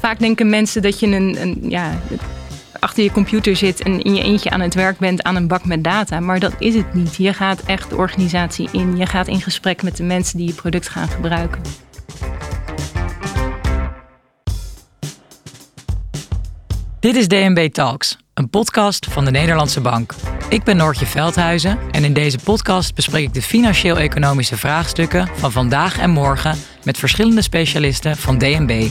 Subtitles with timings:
[0.00, 2.00] Vaak denken mensen dat je een, een ja,
[2.78, 5.64] achter je computer zit en in je eentje aan het werk bent aan een bak
[5.64, 6.20] met data.
[6.20, 7.16] Maar dat is het niet.
[7.16, 8.96] Je gaat echt de organisatie in.
[8.96, 11.60] Je gaat in gesprek met de mensen die je product gaan gebruiken.
[17.00, 20.14] Dit is DNB Talks, een podcast van de Nederlandse Bank.
[20.48, 25.98] Ik ben Noortje Veldhuizen en in deze podcast bespreek ik de financieel-economische vraagstukken van vandaag
[25.98, 28.90] en morgen met verschillende specialisten van DNB.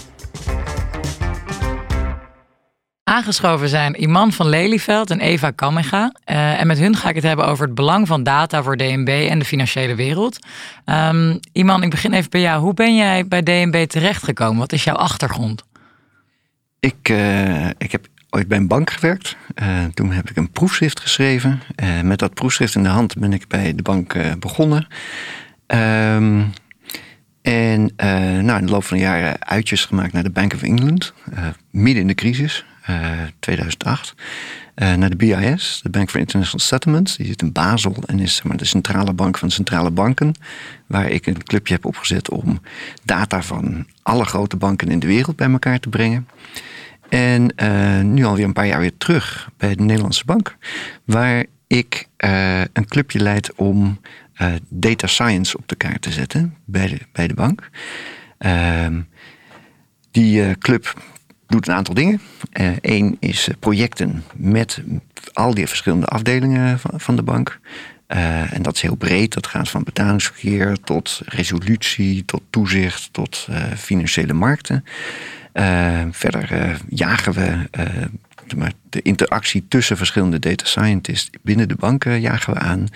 [3.10, 6.14] Aangeschoven zijn Iman van Lelyveld en Eva Kamminga.
[6.26, 9.28] Uh, en met hun ga ik het hebben over het belang van data voor DNB
[9.30, 10.40] en de financiële wereld.
[10.86, 12.62] Um, Iman, ik begin even bij jou.
[12.62, 14.58] Hoe ben jij bij DNB terechtgekomen?
[14.58, 15.64] Wat is jouw achtergrond?
[16.80, 19.38] Ik, uh, ik heb ooit bij een bank gewerkt.
[19.56, 21.62] Uh, toen heb ik een proefschrift geschreven.
[22.04, 24.88] met dat proefschrift in de hand ben ik bij de bank begonnen.
[25.68, 26.54] Um,
[27.42, 27.94] en
[28.46, 31.14] nou, in de loop van de jaren uitjes gemaakt naar de Bank of England.
[31.72, 32.66] midden in de crisis.
[33.40, 34.16] 2008.
[34.76, 37.18] Uh, naar de BIS, de Bank for International Settlements.
[37.18, 40.34] Die zit in Basel en is zeg maar, de centrale bank van centrale banken.
[40.88, 42.62] Waar ik een clubje heb opgezet om
[43.04, 46.28] data van alle grote banken in de wereld bij elkaar te brengen.
[47.10, 50.58] En uh, nu alweer een paar jaar weer terug bij de Nederlandse Bank.
[51.06, 52.08] Waar ik
[52.74, 54.00] een clubje leid om
[54.70, 57.70] data science op de kaart te zetten bij de, bij de bank.
[58.38, 59.02] Ehm,
[60.12, 60.94] die club
[61.50, 62.22] doet een aantal dingen.
[62.82, 64.82] Eén eh, is eh, projecten met
[65.34, 67.60] al die verschillende afdelingen van, de bank.
[68.08, 69.34] Uh, en dat is heel breed.
[69.34, 74.86] Dat gaat van betalingsverkeer tot resolutie, tot toezicht, tot financiële markten.
[76.12, 77.68] Verder jagen we
[78.90, 82.88] de interactie tussen verschillende data scientists binnen de banken jagen we aan.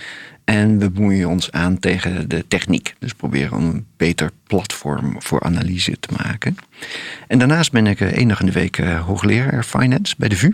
[0.45, 2.95] En we bemoeien ons aan tegen de techniek.
[2.99, 6.55] Dus proberen een beter platform voor analyse te maken.
[7.27, 10.53] En daarnaast ben ik één dag in de week eh, hoogleraar finance bij de VU.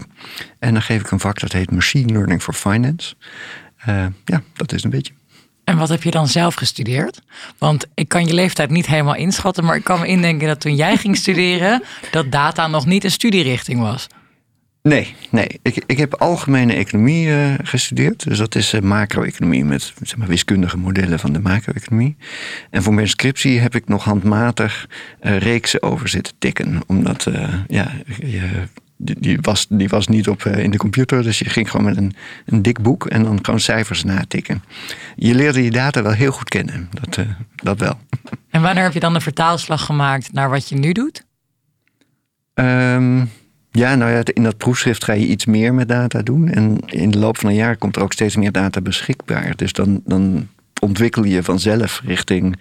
[0.59, 3.15] En dan geef ik een vak dat heet Machine Learning for Finance.
[3.89, 5.13] Uh, ja, dat is een beetje.
[5.63, 7.21] En wat heb je dan zelf gestudeerd?
[7.57, 10.75] Want ik kan je leeftijd niet helemaal inschatten, maar ik kan me indenken dat toen
[10.75, 14.07] jij ging studeren, dat data nog niet een studierichting was.
[14.81, 15.59] Nee, nee.
[15.61, 18.23] Ik, ik heb algemene economie uh, gestudeerd.
[18.23, 22.17] Dus dat is uh, macro-economie met zeg maar, wiskundige modellen van de macro-economie.
[22.69, 24.89] En voor mijn scriptie heb ik nog handmatig
[25.21, 26.81] uh, reeksen over zitten tikken.
[26.87, 27.27] Omdat,
[27.67, 31.23] ja, je, die, die, was, die was niet op in de computer.
[31.23, 32.13] Dus je ging gewoon met een,
[32.45, 34.63] een dik boek en dan gewoon cijfers natikken.
[35.15, 36.89] Je leerde je data wel heel goed kennen.
[36.91, 37.25] Dat,
[37.55, 37.99] dat wel.
[38.49, 41.25] En wanneer heb je dan de vertaalslag gemaakt naar wat je nu doet?
[42.53, 43.29] Um,
[43.71, 46.49] ja, nou ja, in dat proefschrift ga je iets meer met data doen.
[46.49, 49.55] En in de loop van een jaar komt er ook steeds meer data beschikbaar.
[49.55, 50.47] Dus dan, dan
[50.81, 52.59] ontwikkel je vanzelf richting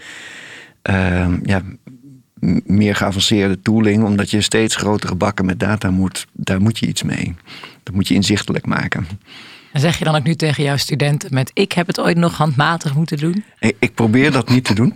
[0.91, 1.63] uh, ja,
[2.65, 4.05] meer geavanceerde tooling.
[4.05, 6.27] Omdat je steeds grotere bakken met data moet.
[6.33, 7.35] Daar moet je iets mee.
[7.83, 9.07] Dat moet je inzichtelijk maken.
[9.73, 12.37] En zeg je dan ook nu tegen jouw studenten met ik heb het ooit nog
[12.37, 13.45] handmatig moeten doen?
[13.59, 14.95] Ik, probeer dat niet te doen.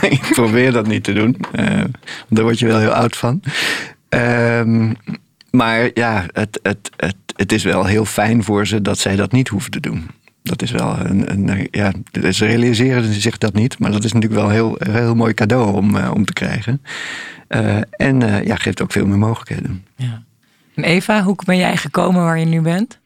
[0.00, 1.36] ik probeer dat niet te doen.
[1.52, 1.84] Uh,
[2.28, 3.42] daar word je wel heel oud van.
[4.14, 4.90] Uh,
[5.52, 9.32] maar ja, het, het, het, het is wel heel fijn voor ze dat zij dat
[9.32, 10.06] niet hoeven te doen.
[10.42, 11.92] Dat is wel een, een ja,
[12.30, 15.72] ze realiseren zich dat niet, maar dat is natuurlijk wel een heel, heel mooi cadeau
[15.72, 16.82] om, uh, om te krijgen.
[17.48, 19.84] Uh, en uh, ja, geeft ook veel meer mogelijkheden.
[19.96, 20.22] Ja.
[20.74, 22.98] En Eva, hoe ben jij gekomen waar je nu bent?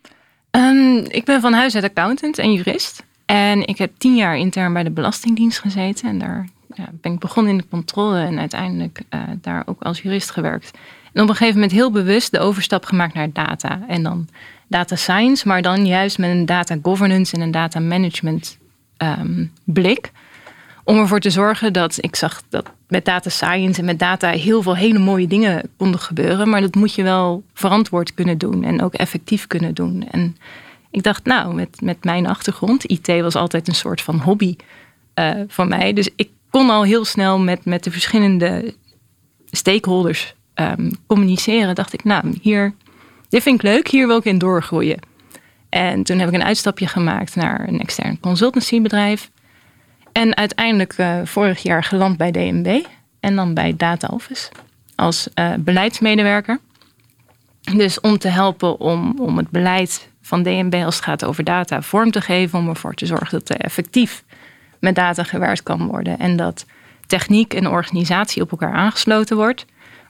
[0.50, 3.04] Um, ik ben van huis uit accountant en jurist.
[3.26, 6.08] En ik heb tien jaar intern bij de Belastingdienst gezeten.
[6.08, 9.00] En daar ja, ben ik begonnen in de controle en uiteindelijk
[9.40, 10.70] daar ook als jurist gewerkt.
[11.16, 13.80] En op een gegeven moment heel bewust de overstap gemaakt naar data.
[13.88, 14.28] En dan
[14.68, 18.58] data science, maar dan juist met een data governance en een data management
[18.98, 20.10] um, blik.
[20.84, 24.62] Om ervoor te zorgen dat ik zag dat met data science en met data heel
[24.62, 26.48] veel hele mooie dingen konden gebeuren.
[26.48, 30.08] Maar dat moet je wel verantwoord kunnen doen en ook effectief kunnen doen.
[30.10, 30.36] En
[30.90, 34.56] ik dacht, nou, met, met mijn achtergrond, IT was altijd een soort van hobby
[35.14, 35.92] uh, voor mij.
[35.92, 38.74] Dus ik kon al heel snel met, met de verschillende
[39.50, 42.74] stakeholders um, communiceren, dacht ik, nou, hier,
[43.28, 44.98] dit vind ik leuk, hier wil ik in doorgroeien.
[45.68, 49.30] En toen heb ik een uitstapje gemaakt naar een extern consultancybedrijf.
[50.12, 52.84] En uiteindelijk uh, vorig jaar geland bij DNB
[53.20, 54.50] en dan bij Data Office
[54.94, 56.58] als uh, beleidsmedewerker.
[57.76, 61.82] Dus om te helpen om, om het beleid van DNB als het gaat over data
[61.82, 64.24] vorm te geven, om ervoor te zorgen dat er effectief
[64.80, 66.66] met data gewerkt kan worden en dat
[67.06, 69.64] techniek en organisatie op elkaar aangesloten wordt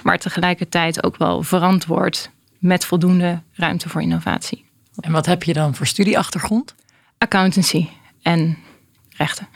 [0.06, 4.64] maar tegelijkertijd ook wel verantwoord met voldoende ruimte voor innovatie.
[5.00, 6.74] En wat heb je dan voor studieachtergrond?
[7.18, 7.88] Accountancy
[8.22, 8.58] en
[9.16, 9.48] rechten.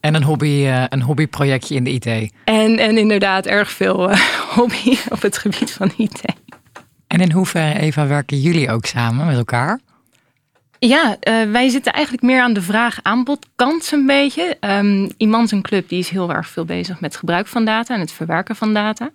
[0.00, 2.06] En een, hobby, uh, een hobbyprojectje in de IT.
[2.44, 4.16] En, en inderdaad erg veel uh,
[4.56, 6.22] hobby op het gebied van IT.
[7.06, 9.80] En in hoeverre, Eva, werken jullie ook samen met elkaar?
[10.78, 14.56] Ja, uh, wij zitten eigenlijk meer aan de vraag-aanbodkant een beetje.
[14.60, 17.94] Um, Iemand een club die is heel erg veel bezig met het gebruik van data
[17.94, 19.10] en het verwerken van data.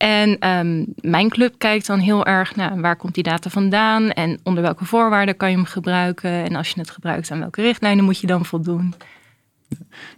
[0.00, 4.38] En um, mijn club kijkt dan heel erg naar waar komt die data vandaan en
[4.42, 6.30] onder welke voorwaarden kan je hem gebruiken.
[6.30, 8.94] En als je het gebruikt, aan welke richtlijnen moet je dan voldoen.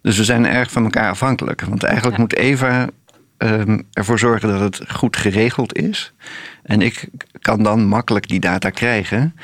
[0.02, 1.60] Dus we zijn erg van elkaar afhankelijk.
[1.60, 2.88] Want eigenlijk moet Eva
[3.38, 6.12] um, ervoor zorgen dat het goed geregeld is.
[6.62, 7.08] En ik
[7.40, 9.36] kan dan makkelijk die data krijgen.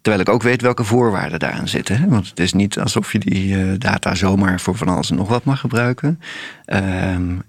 [0.00, 2.08] Terwijl ik ook weet welke voorwaarden daaraan zitten.
[2.08, 5.28] Want het is niet alsof je die uh, data zomaar voor van alles en nog
[5.28, 6.20] wat mag gebruiken.
[6.66, 7.42] Um,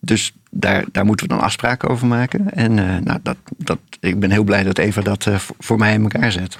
[0.00, 2.52] dus daar, daar moeten we dan afspraken over maken.
[2.52, 5.92] En uh, nou, dat, dat, ik ben heel blij dat Eva dat uh, voor mij
[5.92, 6.56] in elkaar zet.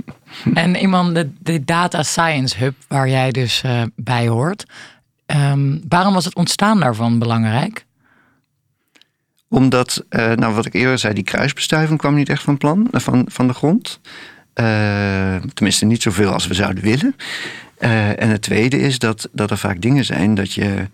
[0.54, 4.66] en iemand, de, de Data Science Hub, waar jij dus uh, bij hoort.
[5.26, 7.86] Um, waarom was het ontstaan daarvan belangrijk?
[9.48, 13.46] Omdat, nou wat ik eerder zei, die kruisbestuiving kwam niet echt van plan, van, van
[13.46, 14.00] de grond.
[15.54, 17.16] tenminste, niet zoveel als we zouden willen.
[18.18, 20.86] en het tweede is dat, dat er vaak dingen zijn dat je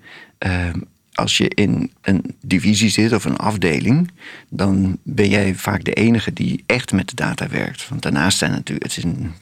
[1.15, 4.11] als je in een divisie zit of een afdeling,
[4.49, 7.89] dan ben jij vaak de enige die echt met de data werkt.
[7.89, 9.33] Want daarnaast zijn natuurlijk, het is een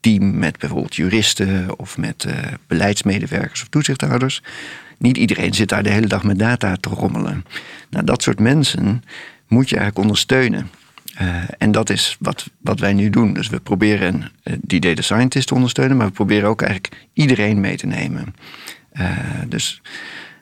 [0.00, 2.34] team met bijvoorbeeld juristen of met uh,
[2.66, 4.42] beleidsmedewerkers of toezichthouders.
[4.98, 7.44] Niet iedereen zit daar de hele dag met data te rommelen.
[7.90, 9.02] Nou, dat soort mensen
[9.48, 10.70] moet je eigenlijk ondersteunen.
[11.20, 13.32] Uh, en dat is wat, wat wij nu doen.
[13.32, 17.60] Dus we proberen uh, die data scientist te ondersteunen, maar we proberen ook eigenlijk iedereen
[17.60, 18.34] mee te nemen.
[19.48, 19.90] dus eh,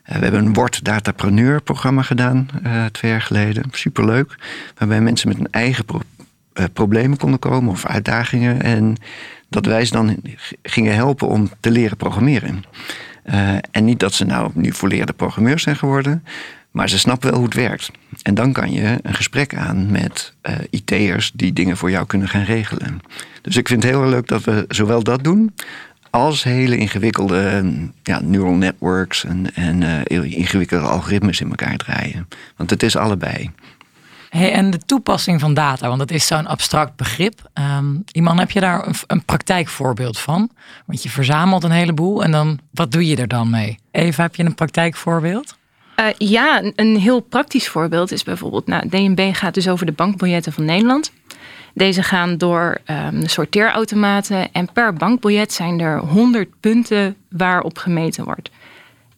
[0.05, 3.65] we hebben een Word Datapreneur programma gedaan uh, twee jaar geleden.
[3.71, 4.35] Superleuk.
[4.79, 8.63] Waarbij mensen met een eigen uh, problemen konden komen of uitdagingen.
[8.63, 8.97] En
[9.49, 10.17] dat wij ze dan
[10.63, 12.65] gingen helpen om te leren programmeren.
[13.71, 16.25] En niet dat ze nou nu volleerde programmeurs zijn geworden.
[16.71, 17.91] Maar ze snappen wel hoe het werkt.
[18.23, 22.29] En dan kan je een gesprek aan met uh, IT'ers die dingen voor jou kunnen
[22.29, 23.01] gaan regelen.
[23.43, 25.55] Dus ik vind het heel leuk dat we zowel dat doen
[26.13, 27.73] als hele ingewikkelde
[28.03, 29.81] ja, neural networks en, en
[30.11, 32.29] uh, ingewikkelde algoritmes in elkaar draaien.
[32.57, 33.51] Want het is allebei.
[34.29, 37.51] Hey, en de toepassing van data, want dat is zo'n abstract begrip.
[37.79, 40.51] Um, iemand, heb je daar een, een, praktijkvoorbeeld van?
[40.87, 43.79] Want je verzamelt een heleboel en dan, wat doe je er dan mee?
[43.91, 45.57] Eva, heb je een praktijkvoorbeeld?
[46.01, 50.53] Uh, ja, een heel praktisch voorbeeld is bijvoorbeeld, nou, DNB gaat dus over de bankbiljetten
[50.53, 51.13] van Nederland.
[51.75, 58.51] Deze gaan door um, sorteerautomaten en per bankbiljet zijn er 100 punten waarop gemeten wordt.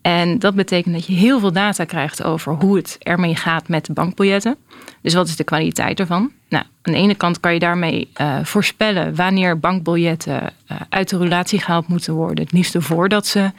[0.05, 3.85] En dat betekent dat je heel veel data krijgt over hoe het ermee gaat met
[3.87, 4.57] de bankbiljetten.
[5.01, 6.33] Dus wat is de kwaliteit ervan?
[6.49, 11.19] Nou, aan de ene kant kan je daarmee uh, voorspellen wanneer bankbiljetten uh, uit de
[11.19, 12.45] relatie gehaald moeten worden.
[12.45, 13.51] Het liefste voordat ze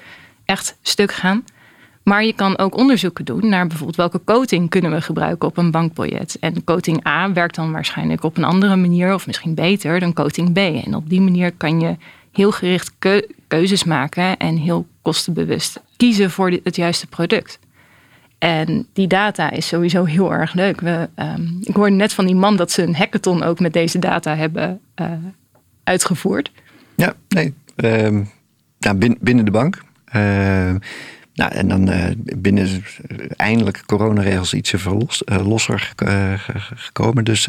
[0.45, 1.44] echt stuk gaan.
[2.06, 5.72] Maar je kan ook onderzoeken doen naar bijvoorbeeld welke coating kunnen we gebruiken op een
[5.72, 6.38] bankbiljet.
[6.40, 10.54] En coating A werkt dan waarschijnlijk op een andere manier of misschien beter dan coating
[10.54, 10.57] B.
[10.57, 11.96] En op die manier kan je
[12.31, 12.92] heel gericht
[13.48, 17.60] keuzes maken en heel kostenbewust kiezen voor het juiste product.
[18.38, 20.81] En die data is sowieso heel erg leuk.
[20.81, 24.00] We, um, ik hoorde net van die man dat ze een hackathon ook met deze
[24.00, 25.12] data hebben uh,
[25.84, 26.52] uitgevoerd.
[26.96, 27.54] Ja, nee.
[28.80, 29.84] Nou, binnen de bank.
[30.16, 30.75] Uh,
[31.36, 32.84] nou, en dan uh, binnen
[33.36, 36.34] eindelijk coronaregels ietsje verlos, uh, losser uh,
[36.76, 37.24] gekomen.
[37.24, 37.46] Dus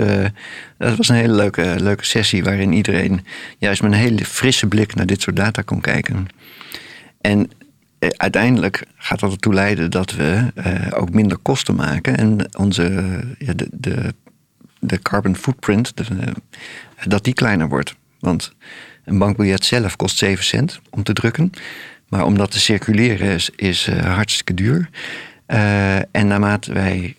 [0.78, 3.24] dat was een hele leuke, leuke sessie waarin iedereen
[3.58, 6.26] juist met een hele frisse blik naar dit soort data kon kijken.
[7.20, 7.50] En
[7.98, 10.52] uiteindelijk gaat dat ertoe leiden dat we
[10.90, 14.14] ook minder kosten maken en onze, de, de,
[14.78, 15.92] de carbon footprint,
[17.06, 17.94] dat die kleiner wordt.
[18.20, 18.52] Want
[19.04, 21.52] een bankbiljet zelf kost 7 cent om te drukken.
[22.08, 24.90] Maar om dat te circuleren is, is uh, hartstikke duur.
[25.46, 27.16] Uh, en naarmate wij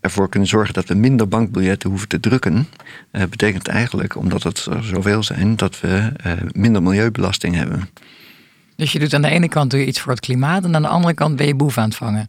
[0.00, 2.68] ervoor kunnen zorgen dat we minder bankbiljetten hoeven te drukken,
[3.12, 6.12] uh, betekent eigenlijk, omdat het er zoveel zijn, dat we
[6.52, 7.88] minder milieubelasting hebben.
[8.76, 11.14] Dus je doet aan de ene kant iets voor het klimaat en aan de andere
[11.14, 12.28] kant ben je boef aan het vangen.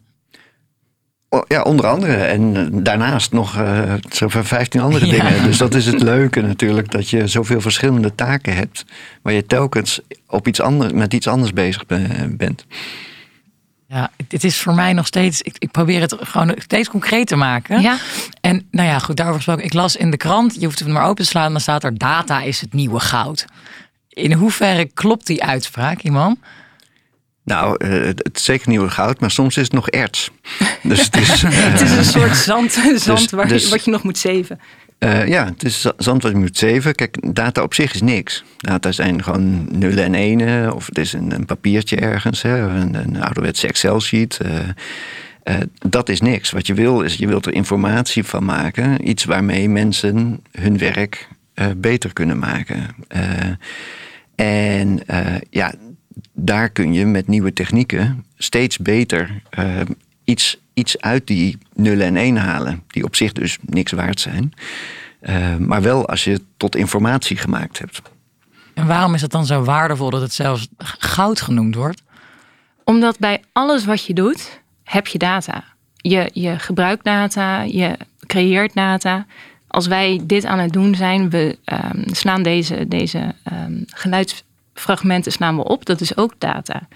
[1.48, 2.14] Ja, onder andere.
[2.14, 5.42] En eh, daarnaast nog uh, zo'n 15 andere dingen.
[5.42, 8.84] Dus dat is het leuke natuurlijk, dat je zoveel verschillende taken hebt,
[9.22, 11.84] waar je telkens op iets anders, met iets anders bezig
[12.28, 12.66] bent.
[13.88, 15.42] Ja, het is voor mij nog steeds.
[15.42, 17.80] Ik, ik, probeer het gewoon steeds concreet te maken.
[17.80, 17.98] Ja.
[18.40, 19.64] En nou ja, goed, daarover gesproken.
[19.64, 21.98] Ik las in de krant, je hoeft het maar open te slaan, dan staat er:
[21.98, 23.44] data is het nieuwe goud.
[24.08, 26.38] In hoeverre klopt die uitspraak, iemand?
[27.46, 30.30] Nou, uh, het is zeker nieuwe goud, maar soms is het nog erts.
[30.82, 33.90] Dus het, is, uh, het is een soort zand, zand dus, waar dus, wat je
[33.90, 34.60] nog moet zeven.
[34.98, 35.86] Uh, ja, het is
[36.32, 36.94] moet 7.
[36.94, 38.44] Kijk, data op zich is niks.
[38.56, 40.74] Data zijn gewoon nullen en enen.
[40.74, 42.42] Of het is een, een papiertje ergens.
[42.42, 44.40] Hè, een, een ouderwetse Excel-sheet.
[45.88, 46.50] Dat is niks.
[46.50, 49.08] Wat je wil, is je wilt er informatie van maken.
[49.08, 51.28] Iets waarmee mensen hun werk
[51.76, 52.94] beter kunnen maken.
[54.34, 55.00] en
[55.50, 55.72] ja,
[56.32, 59.42] daar kun je met nieuwe technieken steeds beter
[60.26, 62.82] iets, iets uit die nullen en enen halen.
[62.86, 64.52] Die op zich dus niks waard zijn.
[65.22, 68.02] Uh, maar wel als je het tot informatie gemaakt hebt.
[68.74, 70.68] En waarom is het dan zo waardevol dat het zelfs
[70.98, 72.02] goud genoemd wordt?
[72.84, 75.64] Omdat bij alles wat je doet, heb je data.
[75.96, 77.96] Je, je gebruikt data, je
[78.26, 79.26] creëert data.
[79.66, 83.84] Als wij dit aan het doen zijn, we um, slaan deze, deze um,
[84.76, 85.84] geluidsfragmenten slaan we op.
[85.84, 86.88] Dat is ook data.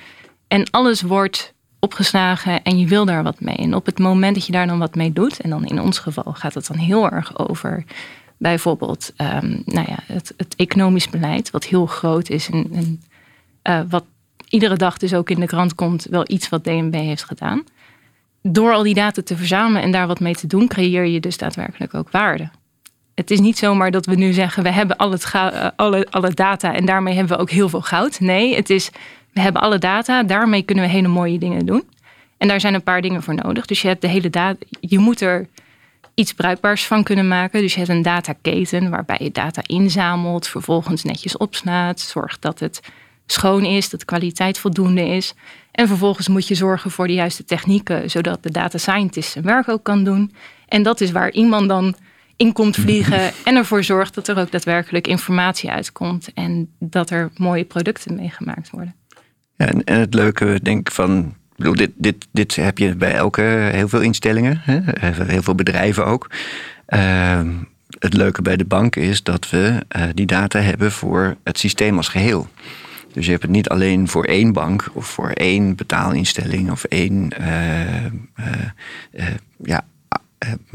[0.48, 3.56] En alles wordt opgeslagen en je wil daar wat mee.
[3.56, 5.98] En op het moment dat je daar dan wat mee doet, en dan in ons
[5.98, 7.84] geval gaat het dan heel erg over
[8.36, 13.02] bijvoorbeeld um, nou ja, het, het, economisch beleid, wat heel groot is en,
[13.68, 14.04] uh, wat
[14.48, 17.64] iedere dag dus ook in de krant komt, wel iets wat DNB heeft gedaan.
[18.42, 21.36] Door al die data te verzamelen en daar wat mee te doen, creëer je dus
[21.36, 22.50] daadwerkelijk ook waarde.
[23.14, 26.30] Het is niet zomaar dat we nu zeggen, we hebben al het uh, alle, alle
[26.30, 28.20] data en daarmee hebben we ook heel veel goud.
[28.20, 28.90] Nee, het is
[29.32, 31.84] we hebben alle data, daarmee kunnen we hele mooie dingen doen.
[32.36, 33.66] En daar zijn een paar dingen voor nodig.
[33.66, 35.48] Dus je hebt de hele data, je moet er
[36.14, 37.60] iets bruikbaars van kunnen maken.
[37.60, 42.80] Dus je hebt een dataketen waarbij je data inzamelt, vervolgens netjes opslaat, zorgt dat het
[43.26, 45.34] schoon is, dat kwaliteit voldoende is.
[45.72, 49.68] En vervolgens moet je zorgen voor de juiste technieken, zodat de data scientist zijn werk
[49.68, 50.34] ook kan doen.
[50.68, 51.94] En dat is waar iemand dan
[52.40, 57.30] in komt vliegen en ervoor zorgt dat er ook daadwerkelijk informatie uitkomt en dat er
[57.36, 58.94] mooie producten meegemaakt worden.
[59.56, 63.42] En, en het leuke, denk ik, van bedoel, dit, dit, dit heb je bij elke,
[63.72, 64.80] heel veel instellingen, hè?
[65.24, 66.30] heel veel bedrijven ook.
[66.88, 67.40] Uh,
[67.98, 71.96] het leuke bij de bank is dat we uh, die data hebben voor het systeem
[71.96, 72.48] als geheel.
[73.12, 77.30] Dus je hebt het niet alleen voor één bank of voor één betaalinstelling of één
[77.40, 79.26] uh,
[79.62, 79.84] ja,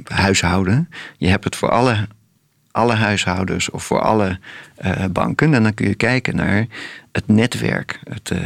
[0.03, 0.89] huishouden.
[1.17, 2.07] Je hebt het voor alle,
[2.71, 4.39] alle huishoudens of voor alle
[5.11, 5.53] banken.
[5.53, 6.67] En dan kun je kijken naar
[7.11, 8.39] het netwerk, het, uh,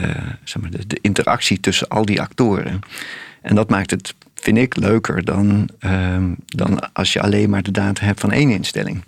[0.43, 2.79] zeg maar de, interactie tussen al die actoren.
[3.41, 7.71] En dat maakt het, vind ik, leuker dan, uh, dan als je alleen maar de
[7.71, 9.03] data hebt van één instelling.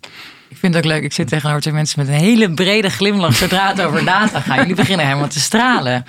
[0.48, 1.04] Ik vind het ook leuk.
[1.04, 4.58] Ik zit tegenover twee mensen met een hele brede glimlach zodra het over data gaat.
[4.58, 6.06] Jullie beginnen helemaal te stralen.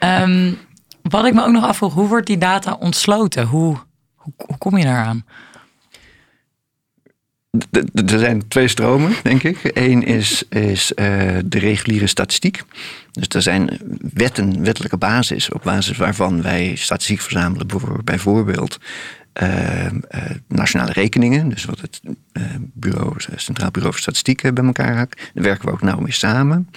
[0.00, 0.58] Um,
[1.02, 3.46] wat ik me ook nog afvroeg, hoe wordt die data ontsloten?
[3.46, 3.76] Hoe,
[4.14, 5.24] hoe, hoe kom je daaraan?
[7.94, 9.70] Er zijn twee stromen, denk ik.
[9.74, 11.06] Eén is, is uh,
[11.44, 12.62] de reguliere statistiek.
[13.12, 13.78] Dus er zijn
[14.12, 17.66] wetten, wettelijke basis, op basis waarvan wij statistiek verzamelen.
[18.04, 18.78] Bijvoorbeeld
[19.42, 19.90] uh, uh,
[20.48, 22.00] nationale rekeningen, dus wat het
[22.56, 25.30] bureau, Centraal Bureau voor Statistiek bij elkaar haakt.
[25.34, 26.68] Daar werken we ook nauw mee samen.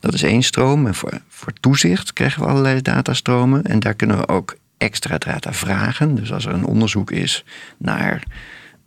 [0.00, 0.86] dat is één stroom.
[0.86, 3.64] En voor, voor toezicht krijgen we allerlei datastromen.
[3.64, 6.14] En daar kunnen we ook extra data vragen.
[6.14, 7.44] Dus als er een onderzoek is
[7.78, 8.22] naar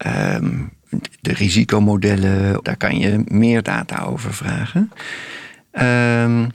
[0.05, 0.72] Um,
[1.22, 4.91] de risicomodellen, daar kan je meer data over vragen.
[5.72, 6.51] Um,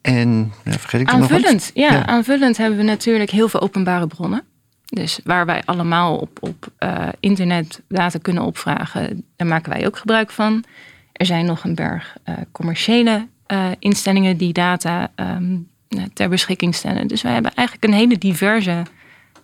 [0.00, 4.42] en ja, vergeet ik aanvullend, ja, ja, aanvullend hebben we natuurlijk heel veel openbare bronnen.
[4.84, 9.96] Dus waar wij allemaal op, op uh, internet data kunnen opvragen, daar maken wij ook
[9.96, 10.64] gebruik van.
[11.12, 15.68] Er zijn nog een berg uh, commerciële uh, instellingen die data um,
[16.12, 17.06] ter beschikking stellen.
[17.06, 18.82] Dus wij hebben eigenlijk een hele diverse,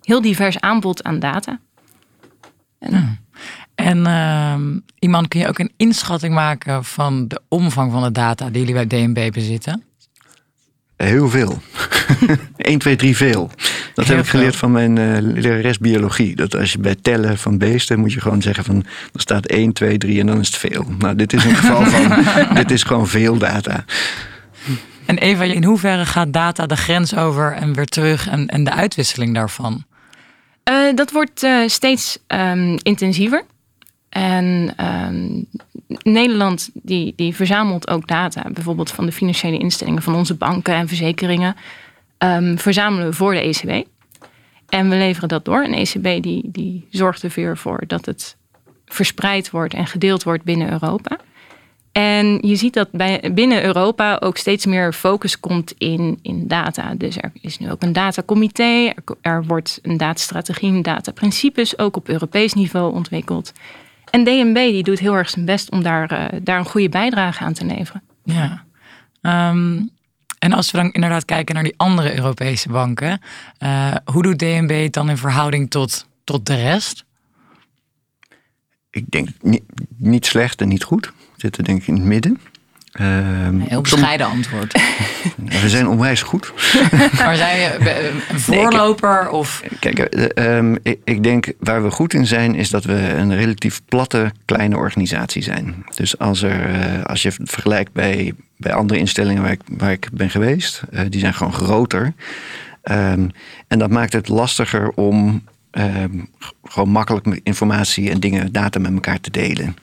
[0.03, 1.61] heel divers aanbod aan data.
[2.79, 3.21] En,
[3.75, 8.51] en uh, iemand kun je ook een inschatting maken van de omvang van de data
[8.51, 9.83] die jullie bij DNB bezitten?
[10.97, 11.63] Heel veel.
[12.57, 13.51] 1, 2, 3 veel.
[13.95, 16.37] Dat heb ik geleerd van mijn uh, lerares biologie.
[16.37, 19.73] Dat als je bij tellen van beesten moet je gewoon zeggen van er staat 1,
[19.73, 20.85] 2, 3 en dan is het veel.
[20.99, 23.85] Nou, dit is een geval van dit is gewoon veel data.
[25.07, 28.73] En Eva, in hoeverre gaat data de grens over en weer terug en, en de
[28.73, 29.85] uitwisseling daarvan?
[30.69, 33.45] Uh, dat wordt uh, steeds um, intensiever.
[34.09, 35.47] En um,
[36.03, 40.89] Nederland die, die verzamelt ook data, bijvoorbeeld van de financiële instellingen van onze banken en
[40.89, 41.57] verzekeringen,
[42.19, 43.87] um, verzamelen we voor de ECB.
[44.69, 45.63] En we leveren dat door.
[45.63, 48.37] En de ECB die, die zorgt er weer voor dat het
[48.87, 51.19] verspreid wordt en gedeeld wordt binnen Europa.
[51.97, 56.95] En je ziet dat bij, binnen Europa ook steeds meer focus komt in, in data.
[56.95, 61.97] Dus er is nu ook een datacomité, er, er wordt een datastrategie, een dataprincipes ook
[61.97, 63.53] op Europees niveau ontwikkeld.
[64.11, 67.45] En DNB die doet heel erg zijn best om daar, uh, daar een goede bijdrage
[67.45, 68.03] aan te leveren.
[68.25, 68.65] Ja.
[69.51, 69.91] Um,
[70.39, 73.21] en als we dan inderdaad kijken naar die andere Europese banken,
[73.63, 77.05] uh, hoe doet DNB het dan in verhouding tot, tot de rest?
[78.97, 79.63] ik denk niet,
[79.97, 81.13] niet slecht en niet goed.
[81.47, 82.39] Zitten denk ik in het midden.
[82.93, 84.81] Ehm, Heel bescheiden antwoord.
[85.63, 86.53] We zijn onwijs goed.
[87.19, 89.29] maar zijn je een voorloper?
[89.31, 89.63] of?
[89.81, 93.37] Kijk, eh, ehm, ik, ik, denk waar we goed in zijn, is dat we een
[93.37, 95.85] relatief platte, kleine organisatie zijn.
[95.95, 100.09] Dus als, er, uh, als je vergelijkt bij, bij andere instellingen waar ik, waar ik
[100.13, 102.13] ben geweest, uh, die zijn gewoon groter.
[102.83, 103.31] Um,
[103.69, 105.43] en dat maakt het lastiger om
[106.65, 109.77] gewoon makkelijk informatie en dingen, data met elkaar te delen.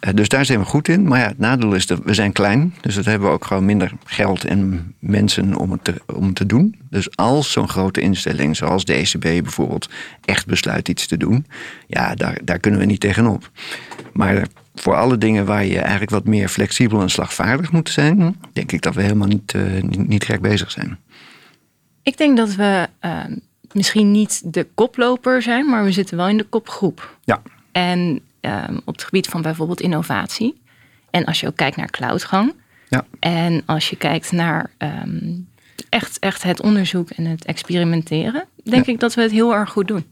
[0.00, 1.08] Eh, dus daar zijn we goed in.
[1.08, 2.74] Maar ja, het nadeel is dat we zijn klein.
[2.80, 6.46] Dus dat hebben we ook gewoon minder geld en mensen om het te, om te
[6.46, 6.78] doen.
[6.90, 9.88] Dus als zo'n grote instelling zoals de ECB bijvoorbeeld
[10.24, 11.46] echt besluit iets te doen.
[11.86, 13.50] Ja, daar, daar kunnen we niet tegenop.
[14.12, 18.36] Maar voor alle dingen waar je eigenlijk wat meer flexibel en slagvaardig moet zijn...
[18.52, 20.98] denk ik dat we helemaal niet, uh, niet, gek bezig zijn.
[22.02, 23.24] Ik denk dat we uh,
[23.72, 25.66] misschien niet de koploper zijn...
[25.66, 27.18] maar we zitten wel in de kopgroep.
[27.24, 27.42] Ja.
[27.72, 30.60] En Ehm, op het gebied van bijvoorbeeld innovatie.
[31.10, 32.54] En als je ook kijkt naar cloudgang.
[32.88, 33.04] Ja.
[33.18, 35.32] En als je kijkt naar ehm,
[35.88, 39.88] echt, echt het onderzoek en het experimenteren, denk ik dat we het heel erg goed
[39.88, 40.04] doen.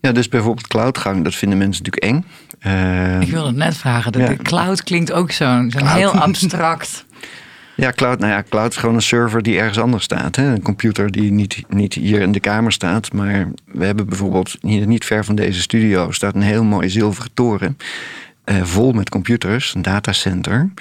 [0.00, 2.26] Ja, dus bijvoorbeeld cloudgang, dat vinden mensen natuurlijk eng.
[2.66, 4.12] Uh, ik wilde het net vragen.
[4.12, 7.04] De, cloud klinkt ook zo'n zo heel abstract.
[7.80, 10.36] Ja, cloud, nou ja, cloud is gewoon een server die ergens anders staat.
[10.36, 10.52] Hè?
[10.52, 13.12] Een computer die niet, niet hier in de kamer staat.
[13.12, 17.30] Maar we hebben bijvoorbeeld hier niet ver van deze studio staat een heel mooi zilveren
[17.34, 17.76] toren.
[18.44, 20.72] Uh, vol met computers, een datacenter.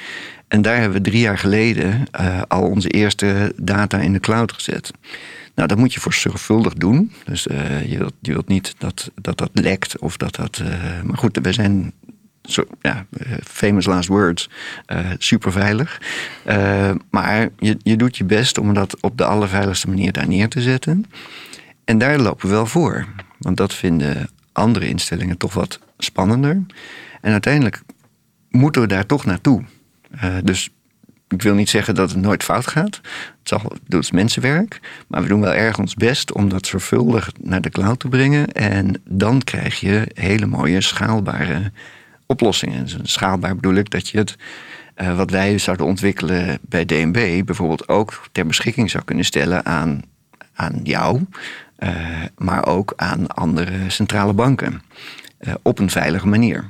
[0.47, 4.51] En daar hebben we drie jaar geleden uh, al onze eerste data in de cloud
[4.51, 4.91] gezet.
[5.55, 7.11] Nou, dat moet je voor zorgvuldig doen.
[7.25, 10.61] Dus uh, je, wilt, je wilt niet dat dat, dat lekt of dat dat.
[11.03, 11.93] maar goed, we zijn
[12.81, 14.49] ja, eh, famous last words,
[14.87, 16.01] uh, super veilig.
[16.47, 20.49] Uh, maar je, je doet je best om dat op de allerveiligste manier daar neer
[20.49, 21.05] te zetten.
[21.85, 23.07] En daar lopen we wel voor.
[23.37, 26.61] Want dat vinden andere instellingen toch wat spannender.
[27.21, 27.81] En uiteindelijk
[28.49, 29.63] moeten we daar toch naartoe.
[30.43, 30.69] Dus
[31.29, 33.01] ik wil niet zeggen dat het nooit fout gaat.
[33.43, 34.79] Het is mensenwerk.
[35.07, 38.51] Maar we doen wel erg ons best om dat zorgvuldig naar de cloud te brengen.
[38.51, 41.71] En dan krijg je hele mooie schaalbare
[42.31, 42.83] oplossingen.
[42.83, 44.35] Dus schaalbaar bedoel ik dat je het
[45.01, 50.01] uh, wat wij zouden ontwikkelen bij DNB bijvoorbeeld ook ter beschikking zou kunnen stellen aan,
[50.53, 51.25] aan jou,
[51.79, 51.89] uh,
[52.37, 54.81] maar ook aan andere centrale banken
[55.39, 56.65] uh, op een veilige manier.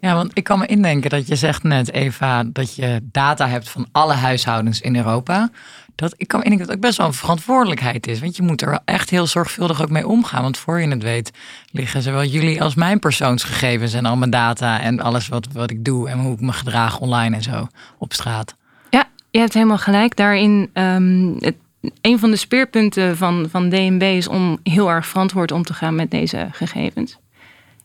[0.00, 3.68] Ja, want ik kan me indenken dat je zegt net, Eva, dat je data hebt
[3.68, 5.50] van alle huishoudens in Europa
[5.98, 8.20] dat ik kan ik dat ook best wel een verantwoordelijkheid is.
[8.20, 10.42] Want je moet er echt heel zorgvuldig ook mee omgaan.
[10.42, 11.30] Want voor je het weet,
[11.70, 15.84] liggen zowel jullie als mijn persoonsgegevens en al mijn data en alles wat, wat ik
[15.84, 17.66] doe en hoe ik me gedraag online en zo
[17.98, 18.54] op straat.
[18.90, 20.16] Ja, je hebt helemaal gelijk.
[20.16, 21.56] Daarin, um, het,
[22.00, 25.94] een van de speerpunten van, van DNB is om heel erg verantwoord om te gaan
[25.94, 27.18] met deze gegevens.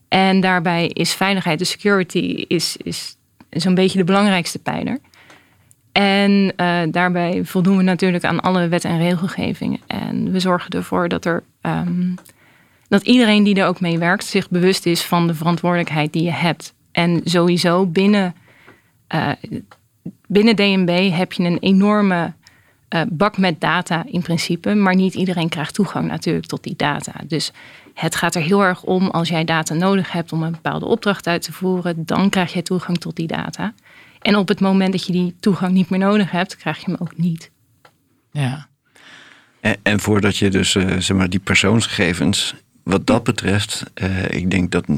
[0.08, 3.16] En daarbij is veiligheid, de security, is, is
[3.50, 4.98] zo'n beetje de belangrijkste pijler.
[5.94, 9.80] En uh, daarbij voldoen we natuurlijk aan alle wet- en regelgevingen.
[9.86, 12.14] En we zorgen ervoor dat, er, um,
[12.88, 16.30] dat iedereen die er ook mee werkt zich bewust is van de verantwoordelijkheid die je
[16.30, 16.74] hebt.
[16.92, 18.34] En sowieso binnen,
[19.14, 19.28] uh,
[20.26, 22.32] binnen DNB heb je een enorme
[22.94, 24.74] uh, bak met data in principe.
[24.74, 27.12] Maar niet iedereen krijgt toegang natuurlijk tot die data.
[27.26, 27.52] Dus
[27.94, 31.26] het gaat er heel erg om als jij data nodig hebt om een bepaalde opdracht
[31.26, 32.06] uit te voeren.
[32.06, 33.74] Dan krijg je toegang tot die data.
[34.24, 36.96] En op het moment dat je die toegang niet meer nodig hebt, krijg je hem
[37.00, 37.50] ook niet.
[38.30, 38.68] Ja.
[39.60, 44.50] En, en voordat je dus uh, zeg maar die persoonsgegevens, wat dat betreft, uh, ik
[44.50, 44.90] denk dat 98%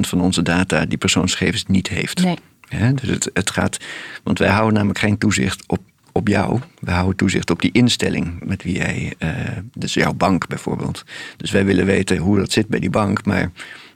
[0.00, 2.22] van onze data die persoonsgegevens niet heeft.
[2.22, 2.38] Nee.
[2.68, 3.78] Ja, dus het, het gaat,
[4.22, 5.80] want wij houden namelijk geen toezicht op,
[6.12, 6.60] op jou.
[6.80, 9.30] We houden toezicht op die instelling met wie jij, uh,
[9.74, 11.04] dus jouw bank bijvoorbeeld.
[11.36, 13.24] Dus wij willen weten hoe dat zit bij die bank.
[13.24, 13.50] Maar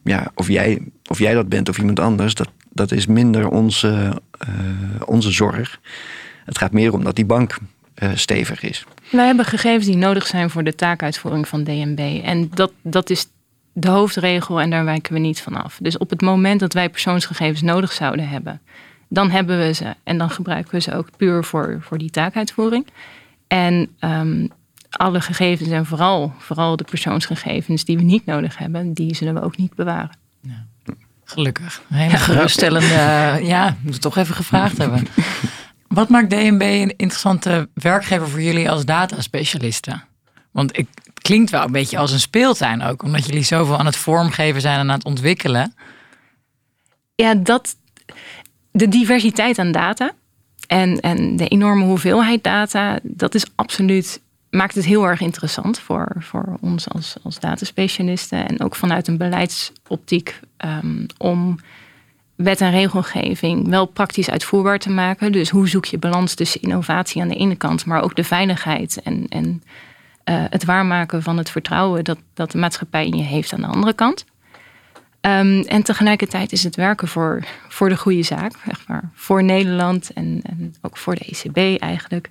[0.05, 4.23] ja, of jij, of jij dat bent of iemand anders, dat, dat is minder onze,
[4.49, 4.55] uh,
[5.05, 5.81] onze zorg.
[6.45, 7.59] Het gaat meer om dat die bank
[8.03, 8.85] uh, stevig is.
[9.11, 12.21] Wij hebben gegevens die nodig zijn voor de taakuitvoering van DNB.
[12.25, 13.27] En dat, dat is
[13.73, 15.79] de hoofdregel en daar wijken we niet van af.
[15.83, 18.61] Dus op het moment dat wij persoonsgegevens nodig zouden hebben,
[19.09, 19.95] dan hebben we ze.
[20.05, 22.87] En dan gebruiken we ze ook puur voor, voor die taakuitvoering.
[23.47, 24.49] En um,
[24.91, 29.41] alle gegevens en vooral, vooral de persoonsgegevens die we niet nodig hebben, die zullen we
[29.41, 30.17] ook niet bewaren.
[30.41, 30.67] Ja.
[31.25, 31.83] Gelukkig.
[31.91, 35.07] Een hele geruststellende, ja, moet toch even gevraagd hebben.
[35.89, 40.05] Wat maakt DNB een interessante werkgever voor jullie als dataspecialisten?
[40.51, 43.97] Want het klinkt wel een beetje als een speeltuin ook, omdat jullie zoveel aan het
[43.97, 45.75] vormgeven zijn en aan het ontwikkelen.
[47.15, 47.77] Ja, dat,
[48.71, 50.13] de diversiteit aan data
[50.67, 54.21] en, en de enorme hoeveelheid data, dat is absoluut
[54.51, 58.49] maakt het heel erg interessant voor, voor ons als, als dataspecialisten.
[58.49, 61.59] En ook vanuit een beleidsoptiek um, om
[62.35, 65.33] wet en regelgeving wel praktisch uitvoerbaar te maken.
[65.33, 69.03] Dus hoe zoek je balans tussen innovatie aan de ene kant, maar ook de veiligheid
[69.03, 69.63] en, en
[70.25, 73.67] uh, het waarmaken van het vertrouwen dat, dat de maatschappij in je heeft aan de
[73.67, 74.25] andere kant.
[75.21, 80.13] Um, en tegelijkertijd is het werken voor, voor de goede zaak, zeg maar, voor Nederland
[80.13, 82.31] en, en ook voor de ECB eigenlijk,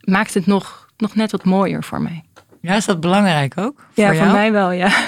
[0.00, 2.24] maakt het nog, nog net wat mooier voor mij.
[2.60, 3.86] Ja, is dat belangrijk ook?
[3.94, 5.06] Ja, voor, voor mij wel, ja.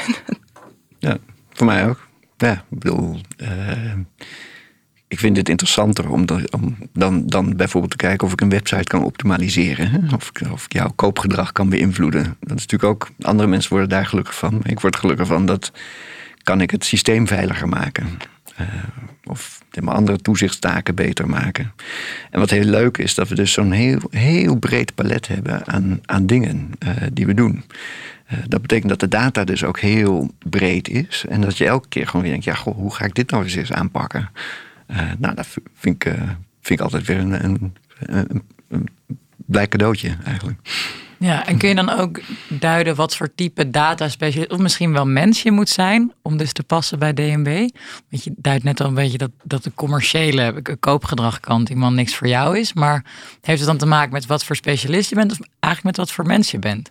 [0.99, 1.17] Ja,
[1.53, 2.07] voor mij ook.
[2.37, 3.93] Ja, ik bedoel, uh,
[5.09, 8.85] ik vind het interessanter om, om, dan, dan bijvoorbeeld te kijken of ik een website
[8.85, 9.91] kan optimaliseren.
[9.91, 10.15] Hè?
[10.15, 12.23] Of, ik, of ik jouw koopgedrag kan beïnvloeden.
[12.41, 14.61] Dat is natuurlijk ook, andere mensen worden daar gelukkig van.
[14.63, 15.73] Ik word gelukkig van dat
[16.43, 18.07] kan ik het systeem veiliger maken.
[18.61, 18.67] Uh,
[19.25, 21.73] of andere toezichtstaken beter maken.
[22.31, 26.01] En wat heel leuk is, dat we dus zo'n heel, heel breed palet hebben aan,
[26.05, 27.65] aan dingen uh, die we doen.
[28.33, 31.25] Uh, dat betekent dat de data dus ook heel breed is.
[31.29, 33.45] En dat je elke keer gewoon weer denkt, ja, goh, hoe ga ik dit nou
[33.45, 34.31] eens eens aanpakken?
[35.19, 36.15] nou, dat vind ik,
[36.61, 38.89] vind ik altijd weer een, een, een, een
[39.37, 40.59] blij cadeautje eigenlijk.
[41.19, 45.07] Ja, en kun je dan ook duiden wat voor type data specialist of misschien wel
[45.07, 47.69] mens je moet zijn om dus te passen bij DNB?
[48.11, 52.29] Want je duidt net al een beetje dat, dat de commerciële koopgedragkant iemand niks voor
[52.29, 52.73] jou is.
[52.73, 53.05] Maar
[53.41, 56.15] heeft het dan te maken met wat voor specialist je bent of eigenlijk met wat
[56.15, 56.91] voor mens je bent?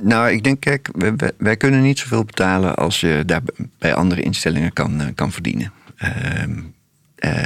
[0.00, 0.90] Nou, ik denk, kijk,
[1.38, 3.42] wij, kunnen niet zoveel betalen als je daar
[3.78, 5.72] bij andere instellingen kan, eh, kan verdienen.
[5.98, 6.42] Uh,
[7.18, 7.44] uh,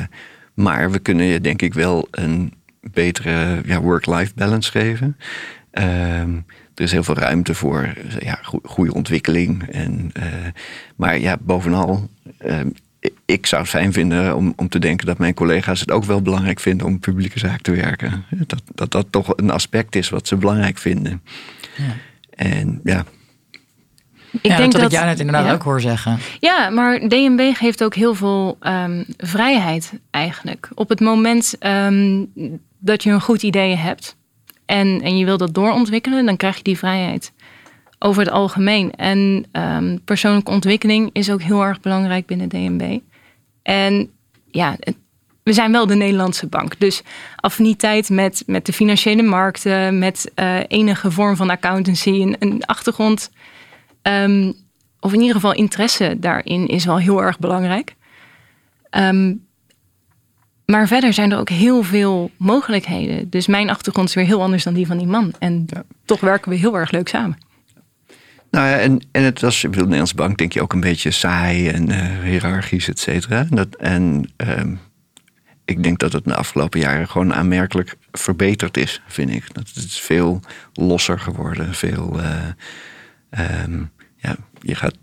[0.54, 5.16] maar we kunnen je denk ik wel een betere ja, work-life balance geven.
[5.70, 6.34] Ehm,
[6.74, 9.68] er is heel veel ruimte voor ja, goede ontwikkeling.
[9.68, 10.24] En, uh,
[10.96, 12.08] maar ja, bovenal,
[12.46, 12.60] uh,
[13.24, 16.22] ik zou het fijn vinden om, om te denken dat mijn collega's het ook wel
[16.22, 18.24] belangrijk vinden om publieke zaak te werken.
[18.30, 21.22] Dat dat, dat toch een aspect is wat ze belangrijk vinden.
[21.76, 21.94] Ja.
[22.30, 23.04] En ja,
[24.30, 26.18] ik denk dat, dat ik jou net inderdaad ook hoor zeggen.
[26.40, 30.70] Ja, maar DNB geeft ook heel veel um, vrijheid eigenlijk.
[30.74, 32.30] Op het moment um,
[32.80, 34.16] dat je een goed idee hebt
[34.66, 37.32] en, en je wil dat doorontwikkelen, dan krijg je die vrijheid
[37.98, 38.94] over het algemeen.
[38.94, 42.98] En um, persoonlijke ontwikkeling is ook heel erg belangrijk binnen DNB.
[43.62, 44.10] En
[44.50, 44.76] ja,
[45.42, 46.80] we zijn wel de Nederlandse bank.
[46.80, 47.02] Dus
[47.36, 53.30] affiniteit met, met de financiële markten, met uh, enige vorm van accountancy, een, een achtergrond,
[54.02, 54.52] um,
[55.00, 57.94] of in ieder geval interesse daarin, is wel heel erg belangrijk.
[58.90, 59.48] Um,
[60.70, 63.30] maar verder zijn er ook heel veel mogelijkheden.
[63.30, 65.32] Dus mijn achtergrond is weer heel anders dan die van die man.
[65.38, 65.66] En
[66.04, 67.38] toch werken we heel erg leuk samen.
[68.50, 70.80] Nou ja, en, en het was, ik bedoel, de Nederlandse bank denk je ook een
[70.80, 73.46] beetje saai en uh, hiërarchisch, et cetera.
[73.50, 74.78] En, dat, en um,
[75.64, 79.54] ik denk dat het de afgelopen jaren gewoon aanmerkelijk verbeterd is, vind ik.
[79.54, 80.40] Dat het is veel
[80.72, 82.20] losser geworden, veel...
[82.20, 84.94] Uh, um, ja, je gaat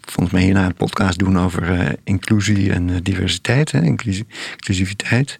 [0.00, 5.38] volgens mij hierna een podcast doen over uh, inclusie en uh, diversiteit, hè, inclusiviteit.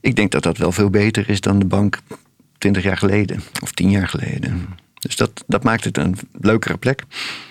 [0.00, 1.98] Ik denk dat dat wel veel beter is dan de bank
[2.58, 4.66] 20 jaar geleden of 10 jaar geleden.
[4.94, 7.02] Dus dat, dat maakt het een leukere plek.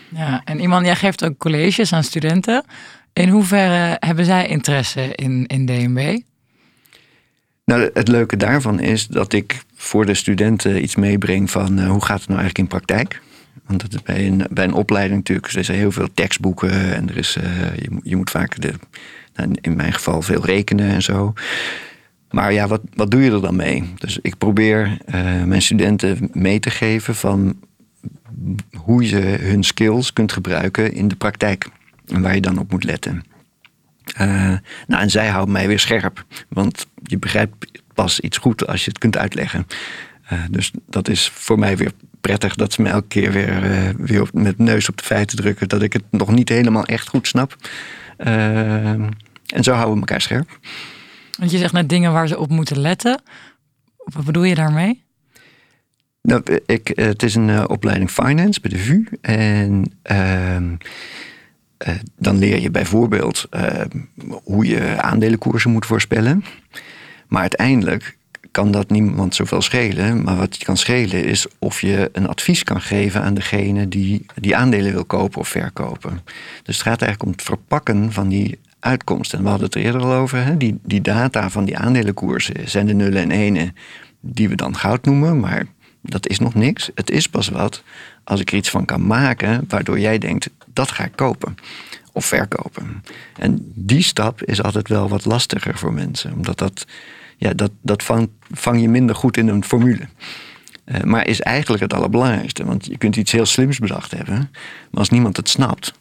[0.09, 2.65] Ja, en iemand, jij geeft ook colleges aan studenten.
[3.13, 6.19] In hoeverre hebben zij interesse in, in DNB?
[7.65, 12.19] Nou, het leuke daarvan is dat ik voor de studenten iets meebreng van hoe gaat
[12.19, 13.21] het nou eigenlijk in praktijk?
[13.65, 17.37] Want bij, een, bij een opleiding natuurlijk, er zijn heel veel tekstboeken en er is,
[17.37, 18.73] uh, je, je, moet vaak, de,
[19.35, 21.33] nou, in mijn geval, veel rekenen en zo.
[22.31, 23.93] Maar ja, wat, wat doe je er dan mee?
[23.97, 27.59] Dus ik probeer uh, mijn studenten mee te geven van
[28.77, 31.67] hoe je hun skills kunt gebruiken in de praktijk.
[32.07, 33.23] En waar je dan op moet letten.
[34.21, 36.25] Uh, nou, en zij houden mij weer scherp.
[36.47, 39.67] Want je begrijpt pas iets goed als je het kunt uitleggen.
[40.49, 44.27] Dus dat is voor mij weer prettig dat ze me elke keer weer, uh, weer
[44.33, 45.69] met neus op de feiten drukken.
[45.69, 47.55] Dat ik het nog niet helemaal echt goed snap.
[48.17, 50.59] Uh, en zo houden we elkaar scherp.
[51.37, 53.21] Want je zegt net dingen waar ze op moeten letten.
[53.97, 55.03] Wat bedoel je daarmee?
[56.21, 59.07] Nou, ik, het is een uh, opleiding finance bij de VU.
[59.21, 60.75] En ehm,
[62.17, 63.47] dan leer je bijvoorbeeld
[64.43, 66.43] hoe je aandelenkoersen moet voorspellen.
[67.27, 68.17] Maar uiteindelijk
[68.51, 70.23] kan dat niemand zoveel schelen.
[70.23, 74.25] Maar wat je kan schelen is of je een advies kan geven aan degene die
[74.35, 76.21] die aandelen wil kopen of verkopen.
[76.63, 79.37] Dus het gaat eigenlijk om het verpakken van die uitkomsten.
[79.37, 80.43] En we hadden het er eerder al over.
[80.43, 80.57] Hè?
[80.57, 83.75] Die, die data van die aandelenkoersen zijn de nullen en enen
[84.19, 85.39] die we dan goud noemen.
[85.39, 85.65] Maar
[86.01, 86.89] dat is nog niks.
[86.95, 87.83] Het is pas wat
[88.23, 91.55] als ik er iets van kan maken waardoor jij denkt dat ga ik kopen
[92.13, 93.03] of verkopen.
[93.39, 96.85] En die stap is altijd wel wat lastiger voor mensen, omdat dat
[97.39, 100.07] ja, dat, dat vang, vang je minder goed in een formule.
[100.85, 102.65] Uh, maar is eigenlijk het allerbelangrijkste.
[102.65, 104.35] Want je kunt iets heel slims bedacht hebben.
[104.91, 105.93] Maar als niemand het snapt,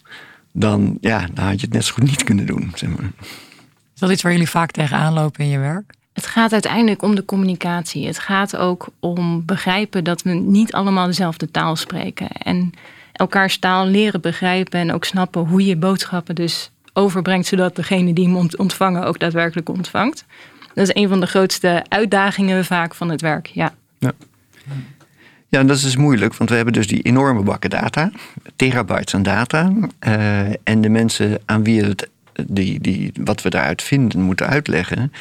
[0.52, 2.72] dan, ja, dan had je het net zo goed niet kunnen doen.
[2.74, 3.10] Zeg maar.
[3.94, 5.92] Is dat iets waar jullie vaak tegenaan lopen in je werk?
[6.12, 8.06] Het gaat uiteindelijk om de communicatie.
[8.06, 12.28] Het gaat ook om begrijpen dat we niet allemaal dezelfde taal spreken.
[12.28, 12.72] En
[13.12, 18.24] elkaars taal leren begrijpen en ook snappen hoe je boodschappen dus overbrengt, zodat degene die
[18.24, 20.24] hem ontvangen ook daadwerkelijk ontvangt.
[20.74, 23.46] Dat is een van de grootste uitdagingen vaak van het werk.
[23.46, 23.74] Ja.
[23.98, 24.12] ja.
[25.50, 28.10] Ja, dat is dus moeilijk, want we hebben dus die enorme bakken data,
[28.56, 29.72] terabytes aan data.
[30.06, 32.08] Uh, en de mensen aan wie het,
[32.46, 35.12] die, die, wat we daaruit vinden moeten uitleggen,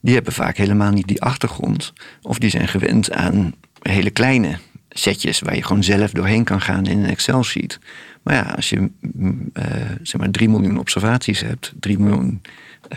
[0.00, 1.92] die hebben vaak helemaal niet die achtergrond.
[2.22, 4.58] Of die zijn gewend aan hele kleine
[4.90, 7.78] setjes waar je gewoon zelf doorheen kan gaan in een Excel-sheet.
[8.22, 9.64] Maar ja, als je uh,
[10.02, 12.42] zeg maar 3 miljoen observaties hebt, 3 miljoen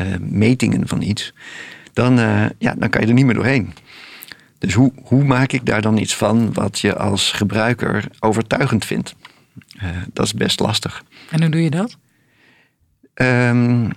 [0.02, 1.34] uh, metingen van iets,
[1.96, 3.74] dan, uh, ja, dan kan je er niet meer doorheen.
[4.58, 9.16] Dus hoe, hoe maak ik daar dan iets van wat je als gebruiker overtuigend vindt?
[10.14, 11.04] dat is best lastig.
[11.30, 11.98] En hoe doe je dat?
[13.14, 13.92] Um,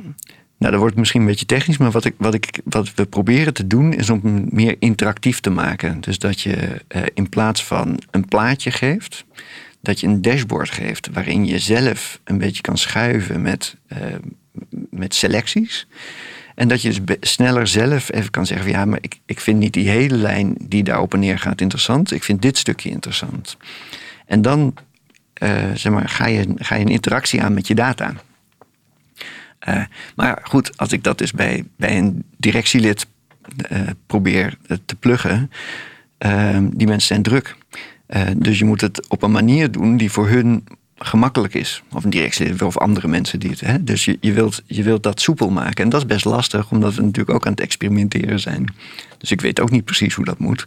[0.59, 3.55] nou, dat wordt misschien een beetje technisch, maar wat, ik, wat, ik, wat we proberen
[3.55, 6.01] te doen is om het meer interactief te maken.
[6.01, 9.25] Dus dat je uh, in plaats van een plaatje geeft,
[9.81, 13.99] dat je een dashboard geeft waarin je zelf een beetje kan schuiven met, uh,
[14.91, 15.87] met selecties.
[16.59, 19.59] En dat je dus sneller zelf even kan zeggen: van, ja, maar ik, ik vind
[19.59, 22.13] niet die hele lijn die daar op en neer gaat interessant.
[22.13, 23.57] Ik vind dit stukje interessant.
[24.27, 24.75] En dan
[25.43, 28.13] uh, zeg maar, ga, je, ga je een interactie aan met je data.
[29.69, 29.85] Uh,
[30.17, 33.07] maar goed, als ik dat dus bij, bij een directielid
[33.73, 35.51] uh, probeer te pluggen,
[36.71, 37.57] die mensen zijn druk.
[38.37, 40.65] dus je moet het op een manier doen die voor hun
[40.99, 41.83] gemakkelijk is.
[41.93, 43.61] Of een directielid of andere mensen die het.
[43.61, 43.85] Hè?
[43.85, 45.85] Dus je, je, wilt, je wilt dat soepel maken.
[45.85, 48.75] En dat is best lastig, omdat we natuurlijk ook aan het experimenteren zijn.
[49.19, 50.67] Dus ik weet ook niet precies hoe dat moet.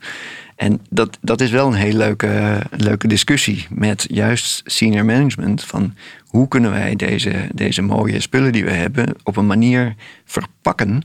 [0.55, 5.63] En dat, dat is wel een hele leuke, leuke discussie met juist senior management.
[5.63, 11.01] Van hoe kunnen wij deze, deze mooie spullen die we hebben op een manier verpakken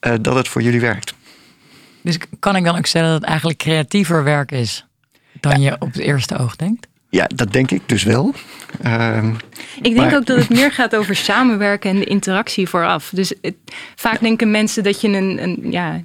[0.00, 1.14] uh, dat het voor jullie werkt.
[2.02, 4.86] Dus kan ik dan ook stellen dat het eigenlijk creatiever werk is
[5.40, 6.86] dan je op het eerste oog denkt?
[7.12, 8.34] Ja, dat denk ik dus wel.
[8.84, 9.34] Uh,
[9.82, 13.10] ik denk ook dat het meer gaat over samenwerken en de interactie vooraf.
[13.14, 13.54] Dus het,
[13.94, 16.00] vaak denken mensen dat je een, een ja,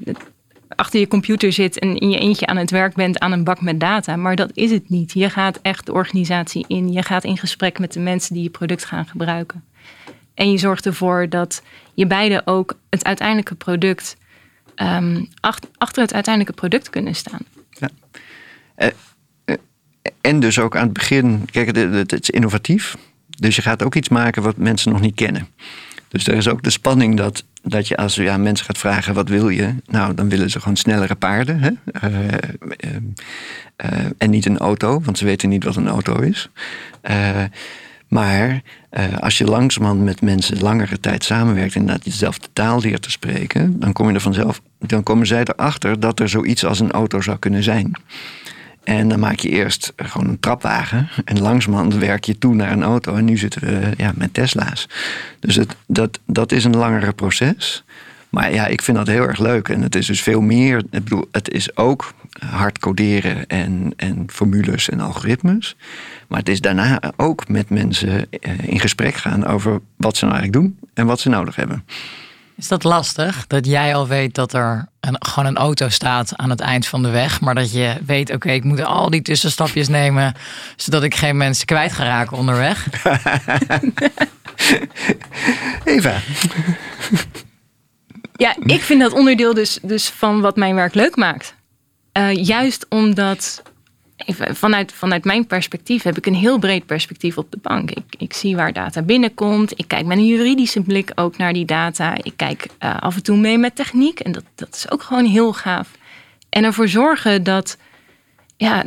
[0.76, 3.62] achter je computer zit en in je eentje aan het werk bent aan een bak
[3.62, 4.15] met data.
[4.15, 5.13] Maar dat is het niet.
[5.13, 6.91] Je gaat echt de organisatie in.
[6.91, 9.63] Je gaat in gesprek met de mensen die je product gaan gebruiken.
[10.34, 14.17] En je zorgt ervoor dat je beide ook het uiteindelijke product
[14.76, 15.28] um,
[15.78, 17.41] achter het uiteindelijke product kunnen staan.
[17.70, 17.89] Ja.
[18.78, 18.88] Uh,
[20.22, 22.96] en dus ook aan het begin, kijk, het is innovatief.
[23.39, 25.48] Dus je gaat ook iets maken wat mensen nog niet kennen.
[26.08, 29.13] Dus er is ook de spanning dat, dat je als je aan mensen gaat vragen
[29.13, 31.60] wat wil je, nou dan willen ze gewoon snellere paarden.
[31.60, 31.70] Hè?
[32.10, 32.24] Uh,
[33.86, 36.50] uh, en niet een auto, want ze weten niet wat een auto is.
[38.08, 38.62] maar
[39.20, 43.12] als je langzamerhand met mensen langere tijd samenwerkt en dat je dezelfde taal leert te
[43.12, 46.91] spreken, dan kom je er vanzelf, dan komen zij erachter dat er zoiets als een
[46.91, 47.91] auto zou kunnen zijn.
[48.88, 51.10] En dan maak je eerst gewoon een trapwagen.
[51.26, 53.15] En langzamerhand werk je toe naar een auto.
[53.15, 54.89] En nu zitten we ja, met Tesla's.
[55.39, 57.84] Dus het, dat, dat is een langere proces.
[58.30, 59.69] Maar ja, ik vind dat heel erg leuk.
[59.69, 60.78] En het is dus veel meer.
[60.78, 65.76] Ik bedoel, het is ook hard coderen en, en formules en algoritmes.
[66.28, 70.38] Maar het is daarna ook met mensen eh, in gesprek gaan over wat ze nou
[70.38, 71.84] eigenlijk doen en wat ze nodig hebben.
[72.58, 73.48] Is dat lastig?
[73.48, 77.04] Dat jij al weet dat er een, gewoon een auto staat aan het eind van
[77.04, 77.41] de weg.
[77.41, 80.34] Maar dat je weet, oké, ik moet al die tussenstapjes nemen.
[80.76, 82.88] Zodat ik geen mensen kwijt ga raken onderweg.
[85.84, 86.15] Eva.
[88.34, 91.56] Ja, ik vind dat onderdeel dus, dus van wat mijn werk leuk maakt.
[92.13, 93.62] Uh, juist omdat
[94.53, 97.91] vanuit, vanuit mijn perspectief heb ik een heel breed perspectief op de bank.
[97.91, 99.80] Ik, ik zie waar data binnenkomt.
[99.80, 102.17] Ik kijk met een juridische blik ook naar die data.
[102.23, 104.19] Ik kijk uh, af en toe mee met techniek.
[104.19, 105.91] En dat, dat is ook gewoon heel gaaf.
[106.49, 107.77] En ervoor zorgen dat.
[108.58, 108.84] Ja,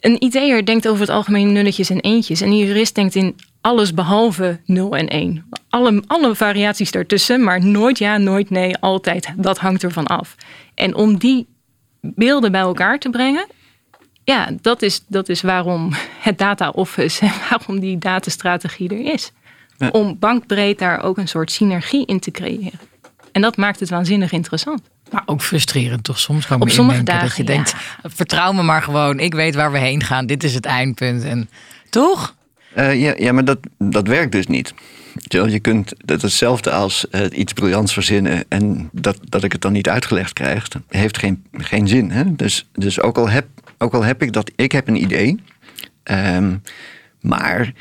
[0.00, 2.40] een IT'er denkt over het algemeen nulletjes en eentjes.
[2.40, 5.44] En een jurist denkt in alles behalve 0 en 1.
[5.68, 9.32] Alle, alle variaties daartussen, maar nooit ja, nooit nee, altijd.
[9.36, 10.34] Dat hangt ervan af.
[10.74, 11.46] En om die
[12.02, 13.46] beelden bij elkaar te brengen.
[14.24, 19.32] Ja, dat is, dat is waarom het data office en waarom die datastrategie er is.
[19.90, 22.80] Om bankbreed daar ook een soort synergie in te creëren.
[23.32, 24.82] En dat maakt het waanzinnig interessant.
[25.10, 26.46] Maar ook frustrerend toch soms?
[26.46, 29.18] Kan Op sommige dagen, dat je denkt, vertrouw me maar gewoon.
[29.18, 30.26] Ik weet waar we heen gaan.
[30.26, 31.24] Dit is het eindpunt.
[31.24, 31.48] En
[31.90, 32.34] toch?
[32.76, 34.74] Uh, ja, ja, maar dat, dat werkt dus niet.
[35.28, 39.72] Je kunt dat hetzelfde als uh, iets briljants verzinnen en dat, dat ik het dan
[39.72, 42.10] niet uitgelegd krijg, heeft geen, geen zin.
[42.10, 42.36] Hè?
[42.36, 43.46] Dus, dus ook, al heb,
[43.78, 45.40] ook al heb ik dat, ik heb een idee,
[46.04, 46.62] um,
[47.20, 47.72] maar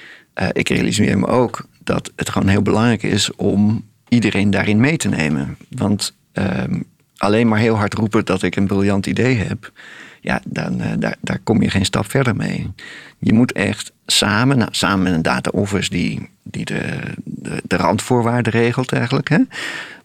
[0.42, 4.98] uh, ik realiseer me ook dat het gewoon heel belangrijk is om iedereen daarin mee
[4.98, 5.58] te nemen.
[5.70, 6.84] Want um,
[7.18, 9.72] alleen maar heel hard roepen dat ik een briljant idee heb,
[10.22, 12.72] ja, dan, uh, daar, daar kom je geen stap verder mee.
[13.20, 17.76] Je moet echt samen, nou, samen met een data office die, die de, de, de
[17.76, 19.30] randvoorwaarden regelt eigenlijk.
[19.30, 19.38] Hè?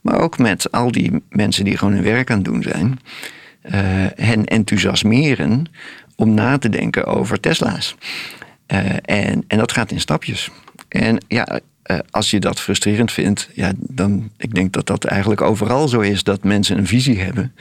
[0.01, 3.01] Maar ook met al die mensen die gewoon hun werk aan het doen zijn.
[3.65, 3.73] Uh,
[4.15, 5.67] hen enthousiasmeren
[6.17, 7.97] om na te denken over Tesla's.
[8.73, 10.51] Uh, en, en dat gaat in stapjes.
[10.89, 15.41] En ja, uh, als je dat frustrerend vindt, ja, dan ik denk dat dat eigenlijk
[15.41, 17.53] overal zo is dat mensen een visie hebben.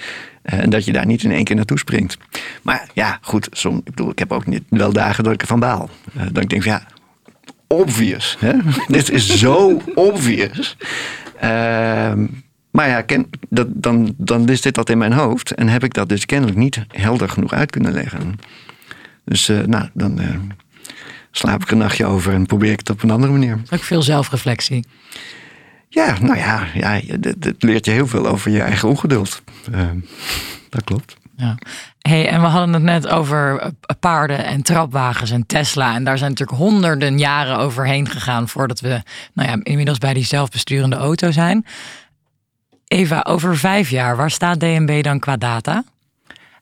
[0.43, 2.17] Uh, en dat je daar niet in één keer naartoe springt.
[2.61, 5.59] Maar ja, goed, som, ik bedoel, ik heb ook niet wel dagen dat ik ervan
[5.59, 5.89] baal.
[6.31, 6.87] Dat ik denk van ja,
[7.67, 8.37] obvious.
[8.39, 8.53] Hè?
[8.87, 10.77] Dit is zo obvious.
[11.39, 12.25] Ehm,
[12.71, 15.51] maar ja, ken, dat, dan, dan is dit dat in mijn hoofd.
[15.51, 18.39] En heb ik dat dus kennelijk niet helder genoeg uit kunnen leggen.
[19.25, 20.19] Dus nou, dan
[21.37, 23.61] slaap ik een nachtje over en probeer ik het op een andere manier.
[23.69, 24.85] Ook veel zelfreflectie.
[25.89, 29.41] Ja, nou ja, ja het leert je heel veel over je eigen ongeduld.
[29.71, 29.89] Uh,
[30.69, 31.17] dat klopt.
[31.37, 31.55] Ja.
[31.99, 33.69] Hey, en we hadden het net over eh,
[33.99, 35.95] paarden en trapwagens en Tesla.
[35.95, 39.01] En daar zijn natuurlijk honderden jaren overheen gegaan voordat we
[39.33, 41.65] nou ja, inmiddels bij die zelfbesturende auto zijn.
[42.87, 45.83] Eva, over vijf jaar, waar staat DNB dan qua data?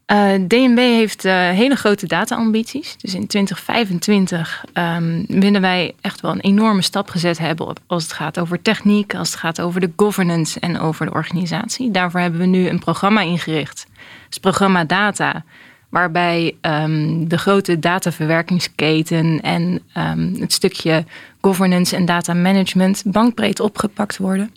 [0.07, 2.97] Uh, eh, DNB heeft uh, hele grote data-ambities.
[2.97, 8.13] Dus in 2025 um, willen wij echt wel een enorme stap gezet hebben als het
[8.13, 11.91] gaat over techniek, als het gaat over de governance en over de organisatie.
[11.91, 13.85] Daarvoor hebben we nu een programma ingericht.
[14.29, 15.43] Het programma Data,
[15.89, 21.05] waarbij um, de grote dataverwerkingsketen en um, het stukje
[21.41, 24.53] governance en data management bankbreed opgepakt worden.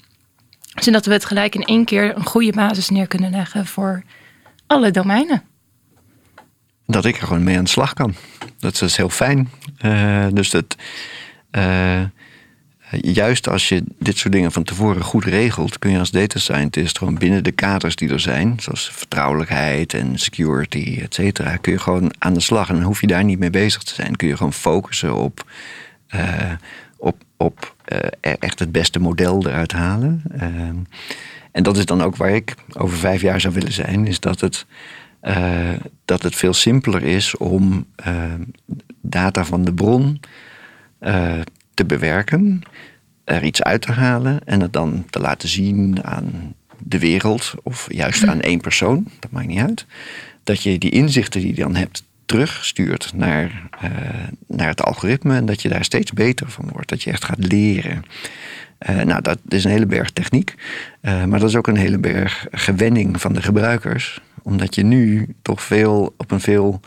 [0.75, 4.03] Zodat we het gelijk in één keer een goede basis neer kunnen leggen voor
[4.67, 5.43] alle domeinen.
[6.87, 8.15] Dat ik er gewoon mee aan de slag kan.
[8.59, 9.51] Dat is heel fijn.
[9.85, 10.77] Uh, dus dat.
[11.53, 12.03] Uh,
[13.01, 16.99] juist als je dit soort dingen van tevoren goed regelt, kun je als data scientist
[16.99, 21.79] gewoon binnen de kaders die er zijn, zoals vertrouwelijkheid en security, et cetera, kun je
[21.79, 22.69] gewoon aan de slag.
[22.69, 24.17] En dan hoef je daar niet mee bezig te zijn.
[24.17, 25.51] Kun je gewoon focussen op,
[26.15, 26.53] uh,
[26.97, 27.75] op, op
[28.41, 30.23] echt het beste model eruit halen.
[31.57, 34.41] En dat is dan ook waar ik over vijf jaar zou willen zijn, is dat
[34.41, 34.67] het,
[35.23, 35.71] uh,
[36.05, 38.35] dat het veel simpeler is om uh,
[39.01, 40.21] data van de bron
[41.01, 41.41] uh,
[41.75, 42.63] te bewerken,
[43.25, 47.87] er iets uit te halen en het dan te laten zien aan de wereld of
[47.89, 49.87] juist aan één persoon, dat maakt niet uit.
[50.43, 53.69] Dat je die inzichten die je dan hebt terugstuurt naar,
[54.47, 56.89] naar het algoritme en dat je daar steeds beter van wordt.
[56.89, 58.05] Dat je echt gaat leren.
[58.81, 60.55] Uh, nou, dat is een hele berg techniek.
[61.03, 64.21] Uh, maar dat is ook een hele berg gewenning van de gebruikers.
[64.43, 66.81] Omdat je nu toch veel op een veel.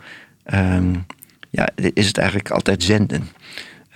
[0.54, 1.06] Um,
[1.50, 3.28] ja, is het eigenlijk altijd zenden.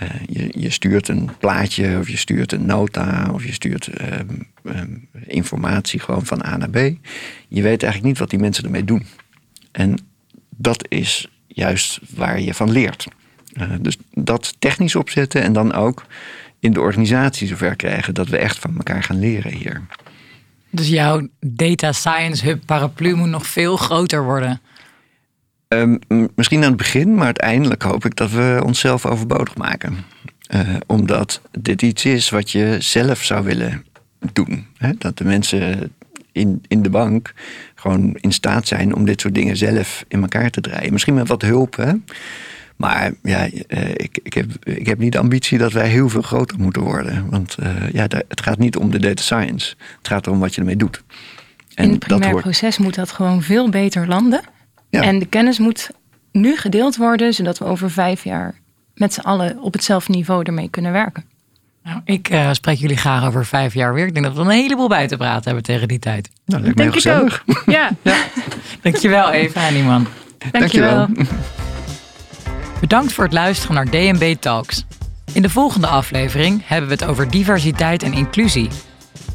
[0.02, 4.46] Uh, je, je, stuurt een plaatje of je stuurt een nota of je stuurt um,
[4.64, 6.76] um, informatie gewoon van A naar B.
[7.48, 9.06] Je weet eigenlijk niet wat die mensen ermee doen.
[9.72, 9.98] En
[10.48, 13.06] dat is juist waar je van leert.
[13.80, 16.06] dus dat technisch opzetten en dan ook
[16.64, 19.82] in de organisatie zover krijgen dat we echt van elkaar gaan leren hier.
[20.70, 24.60] Dus jouw data science hub paraplu moet nog veel groter worden.
[25.68, 25.98] Um,
[26.34, 29.96] misschien aan het begin, maar uiteindelijk hoop ik dat we onszelf overbodig maken.
[30.54, 33.84] Uh, omdat dit iets is wat je zelf zou willen
[34.32, 34.66] doen.
[34.78, 34.92] Hè?
[34.98, 35.92] Dat de mensen
[36.32, 37.32] in, in de bank
[37.74, 40.92] gewoon in staat zijn om dit soort dingen zelf in elkaar te draaien.
[40.92, 41.76] Misschien met wat hulp.
[41.76, 41.92] Hè?
[42.76, 46.22] Maar ja, eh, ik, ik, heb, ik heb niet de ambitie dat wij heel veel
[46.22, 47.30] groter moeten worden.
[47.30, 49.74] Want uh, ja, het gaat niet om de data science.
[49.98, 51.02] Het gaat erom wat je ermee doet.
[51.74, 52.42] En In het primair hoort...
[52.42, 54.42] proces moet dat gewoon veel beter landen.
[54.90, 55.02] Ja.
[55.02, 55.90] En de kennis moet
[56.32, 58.54] nu gedeeld worden, zodat we over vijf jaar
[58.94, 61.24] met z'n allen op hetzelfde niveau ermee kunnen werken.
[61.82, 64.06] Nou, ik uh, spreek jullie graag over vijf jaar weer.
[64.06, 66.30] Ik denk dat we een heleboel bij te praten hebben tegen die tijd.
[66.46, 67.44] Nou, dat denk ik ook.
[67.66, 67.90] Ja.
[68.02, 68.16] ja.
[68.82, 70.06] Dankjewel Eva en Iman.
[70.50, 70.96] Dankjewel.
[70.96, 71.52] Dankjewel.
[72.84, 74.84] Bedankt voor het luisteren naar DNB Talks.
[75.32, 78.68] In de volgende aflevering hebben we het over diversiteit en inclusie.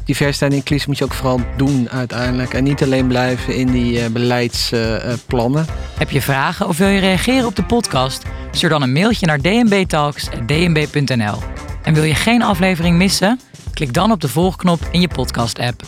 [0.04, 2.54] Diversiteit en inclusie moet je ook vooral doen uiteindelijk.
[2.54, 5.66] En niet alleen blijven in die uh, beleidsplannen.
[5.98, 8.22] Heb je vragen of wil je reageren op de podcast?
[8.50, 11.38] Stuur dan een mailtje naar dnbtalks.dnb.nl.
[11.82, 13.40] En wil je geen aflevering missen?
[13.74, 15.82] Klik dan op de volgknop in je podcast-app.